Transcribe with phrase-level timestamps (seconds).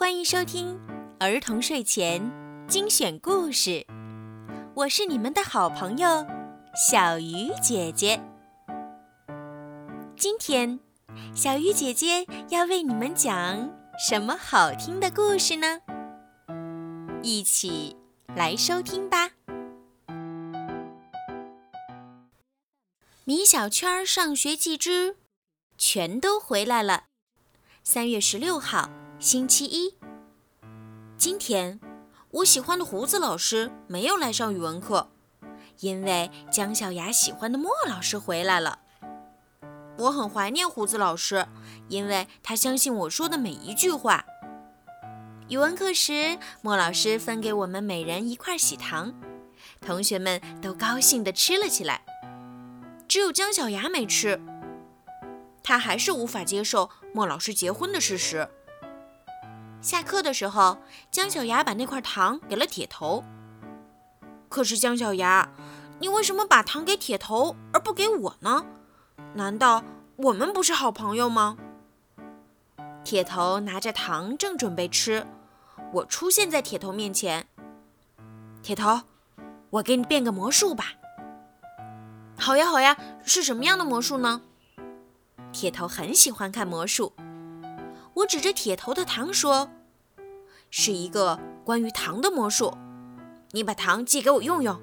[0.00, 0.80] 欢迎收听
[1.18, 2.32] 儿童睡前
[2.66, 3.86] 精选故事，
[4.72, 6.26] 我是你们的好朋友
[6.74, 8.18] 小鱼姐姐。
[10.16, 10.80] 今天，
[11.34, 15.82] 小鱼姐姐要为你们讲什么好听的故事呢？
[17.22, 17.94] 一起
[18.34, 19.32] 来收听吧。
[23.24, 25.16] 米小圈上学记之
[25.76, 27.04] 全都回来了。
[27.84, 28.88] 三月十六号，
[29.20, 29.94] 星期一。
[31.18, 31.78] 今天，
[32.30, 35.10] 我喜欢的胡子老师没有来上语文课，
[35.80, 38.78] 因为姜小牙喜欢的莫老师回来了。
[39.98, 41.46] 我很怀念胡子老师，
[41.88, 44.24] 因为他相信我说的每一句话。
[45.50, 49.12] 语文课时，莫老师分给我们每人一块喜糖，
[49.82, 52.06] 同学们都高兴地吃了起来。
[53.06, 54.40] 只有姜小牙没吃。
[55.62, 58.48] 他还是无法接受莫老师结婚的事实。
[59.80, 60.78] 下课的时候，
[61.10, 63.24] 姜小牙把那块糖给了铁头。
[64.48, 65.48] 可是姜小牙，
[65.98, 68.66] 你为什么把糖给铁头而不给我呢？
[69.34, 69.82] 难道
[70.16, 71.56] 我们不是好朋友吗？
[73.04, 75.26] 铁头拿着糖正准备吃，
[75.92, 77.46] 我出现在铁头面前。
[78.62, 79.00] 铁头，
[79.70, 80.92] 我给你变个魔术吧。
[82.36, 84.42] 好呀，好呀，是什么样的魔术呢？
[85.52, 87.14] 铁头很喜欢看魔术，
[88.20, 89.70] 我指着铁头的糖说
[90.70, 92.76] ：“是一个关于糖的魔术，
[93.52, 94.78] 你把糖寄给我用用。”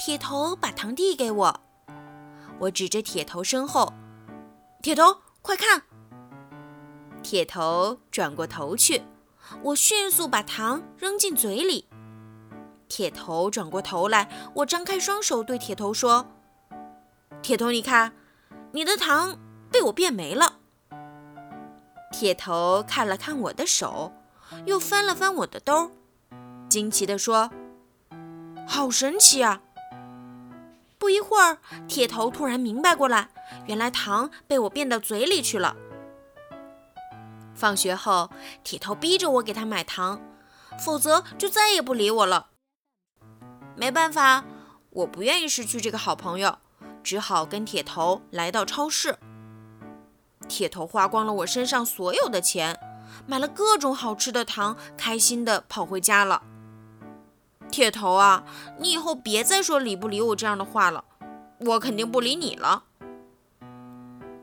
[0.00, 1.60] 铁头把糖递给我，
[2.58, 3.92] 我指着铁头身后
[4.82, 5.82] ：“铁头，快看！”
[7.22, 9.02] 铁头转过头去，
[9.62, 11.86] 我迅速把糖扔进嘴里。
[12.88, 16.26] 铁头转过头来，我张开双手对铁头说
[17.40, 18.14] ：“铁头，你看。”
[18.72, 19.36] 你的糖
[19.68, 20.59] 被我变没了。
[22.10, 24.12] 铁头看了看我的手，
[24.66, 25.90] 又翻了翻我的兜，
[26.68, 27.50] 惊奇地说
[28.66, 29.62] ：“好神奇啊！”
[30.98, 31.58] 不一会儿，
[31.88, 33.30] 铁头突然明白过来，
[33.66, 35.76] 原来糖被我变到嘴里去了。
[37.54, 38.30] 放学后，
[38.64, 40.20] 铁头逼着我给他买糖，
[40.78, 42.48] 否则就再也不理我了。
[43.76, 44.44] 没办法，
[44.90, 46.58] 我不愿意失去这个好朋友。
[47.02, 49.18] 只好跟铁头来到超市。
[50.50, 52.76] 铁头花光了我身上所有的钱，
[53.24, 56.42] 买了各种好吃的糖，开心地跑回家了。
[57.70, 58.44] 铁头啊，
[58.80, 61.04] 你以后别再说理不理我这样的话了，
[61.60, 62.82] 我肯定不理你了。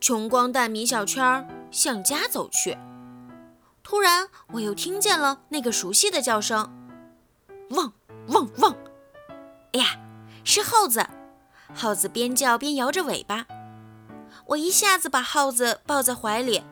[0.00, 2.78] 穷光蛋米小圈向家走去，
[3.82, 6.72] 突然我又听见了那个熟悉的叫声：
[7.70, 7.92] 汪
[8.28, 8.76] 汪汪！
[9.72, 9.98] 哎呀，
[10.44, 11.04] 是耗子！
[11.74, 13.44] 耗子边叫边摇着尾巴，
[14.46, 16.62] 我一下子把耗子抱在怀里。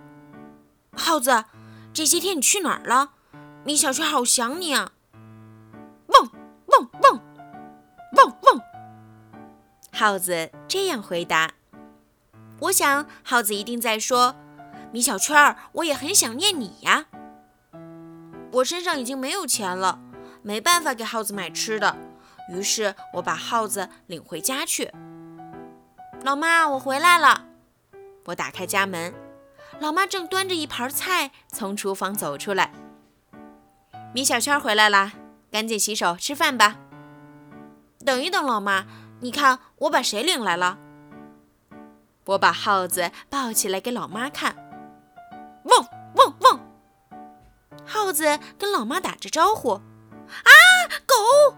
[0.97, 1.45] 耗子，
[1.93, 3.13] 这些天你去哪儿了？
[3.65, 4.93] 米小圈好想你啊！
[6.07, 6.31] 汪
[6.67, 7.23] 汪汪
[8.17, 8.61] 汪汪！
[9.93, 11.53] 耗子这样回答。
[12.61, 14.35] 我想耗子一定在说
[14.93, 17.07] ：“米小圈，我也很想念你呀。”
[18.53, 19.99] 我身上已经没有钱了，
[20.43, 21.97] 没办法给耗子买吃的。
[22.49, 24.93] 于是我把耗子领回家去。
[26.27, 27.45] 老妈，我回来了。
[28.25, 29.15] 我打开家门，
[29.79, 32.73] 老妈正端着一盘菜从厨房走出来。
[34.13, 35.13] 米小圈回来啦，
[35.53, 36.79] 赶紧洗手吃饭吧。
[38.05, 38.87] 等一等，老妈，
[39.21, 40.79] 你看我把谁领来了？
[42.25, 44.57] 我把耗子抱起来给老妈看。
[45.63, 45.87] 汪
[46.17, 46.61] 汪汪！
[47.87, 49.75] 耗子跟老妈打着招呼。
[49.75, 50.51] 啊，
[51.07, 51.57] 狗！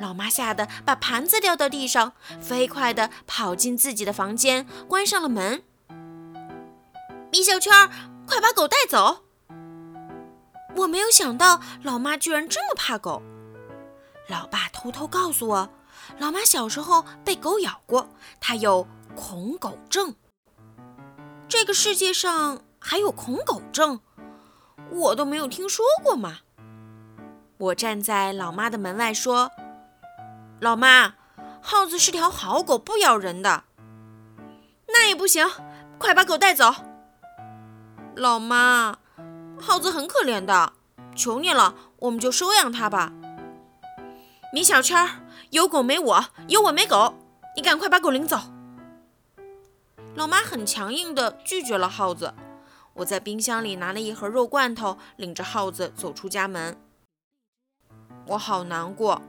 [0.00, 5.62] 老妈吓得把盘子掉到地上，飞快地跑进自己的房间，关上了门。
[7.30, 7.88] 米小圈，
[8.26, 9.24] 快把狗带走！
[10.76, 13.22] 我没有想到老妈居然这么怕狗。
[14.28, 15.70] 老爸偷偷告诉我，
[16.18, 18.08] 老妈小时候被狗咬过，
[18.40, 20.16] 她有恐狗症。
[21.48, 24.00] 这个世界上还有恐狗症，
[24.90, 26.38] 我都没有听说过嘛。
[27.58, 29.52] 我站在老妈的门外说。
[30.60, 31.14] 老妈，
[31.60, 33.64] 耗子是条好狗，不咬人的。
[34.86, 35.46] 那也不行，
[35.98, 36.72] 快把狗带走。
[38.14, 38.98] 老妈，
[39.60, 40.72] 耗子很可怜的，
[41.16, 43.12] 求你了，我们就收养它吧。
[44.52, 45.20] 米小圈，
[45.50, 47.14] 有狗没我，有我没狗，
[47.56, 48.38] 你赶快把狗领走。
[50.14, 52.32] 老妈很强硬地拒绝了耗子。
[52.94, 56.80] 我在冰箱里拿了一盒肉罐头，领着耗子走出家门。
[58.28, 59.20] 我好难过。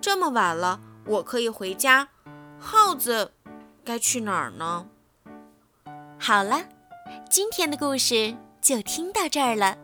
[0.00, 2.08] 这么晚了，我可以回家，
[2.58, 3.32] 耗子
[3.84, 4.86] 该去哪儿呢？
[6.18, 6.64] 好了，
[7.28, 9.76] 今天的故事就听到这儿了。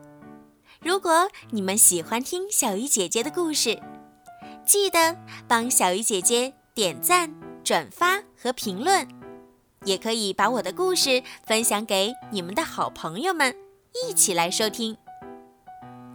[0.81, 3.81] 如果你们喜欢听小鱼姐姐的故事，
[4.65, 5.17] 记得
[5.47, 9.07] 帮小鱼姐姐点赞、转发和评论，
[9.85, 13.55] 也可以把我的故事分享给你们的好朋友们，
[14.07, 14.97] 一起来收听。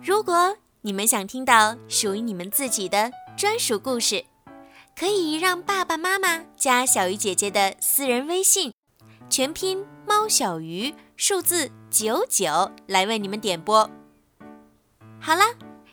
[0.02, 4.26] 如果你们想听到属于你们自己的专属故事，
[4.98, 8.74] 可以让爸爸妈妈加小鱼姐姐的私人微信，
[9.30, 13.88] 全拼猫小鱼，数字九九，来为你们点播。
[15.20, 15.44] 好了，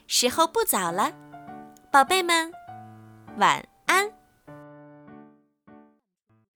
[0.06, 1.12] 时候不早了，
[1.92, 2.50] 宝贝们，
[3.36, 4.17] 晚安。